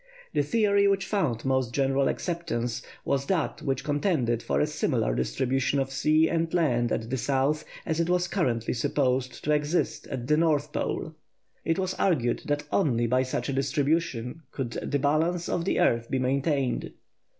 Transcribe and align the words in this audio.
The 0.33 0.41
theory 0.41 0.87
which 0.87 1.05
found 1.05 1.45
most 1.45 1.75
general 1.75 2.07
acceptance 2.07 2.81
was 3.05 3.27
that 3.27 3.61
which 3.61 3.83
contended 3.83 4.41
for 4.41 4.59
a 4.59 4.65
similar 4.65 5.13
distribution 5.13 5.77
of 5.79 5.91
sea 5.91 6.27
and 6.27 6.51
land 6.55 6.91
at 6.91 7.11
the 7.11 7.17
South 7.17 7.63
as 7.85 8.01
was 8.09 8.27
currently 8.27 8.73
supposed 8.73 9.43
to 9.43 9.51
exist 9.51 10.07
at 10.07 10.25
the 10.25 10.37
North 10.37 10.73
Pole. 10.73 11.13
It 11.63 11.77
was 11.77 11.93
argued 11.99 12.41
that 12.45 12.63
only 12.71 13.05
by 13.05 13.21
such 13.21 13.47
a 13.47 13.53
distribution 13.53 14.41
could 14.49 14.71
the 14.81 14.97
balance 14.97 15.47
of 15.47 15.65
the 15.65 15.79
earth 15.79 16.09
be 16.09 16.17
maintained. 16.17 16.93